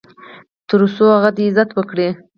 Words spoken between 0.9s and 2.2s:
څو هغه دې عزت وکړي.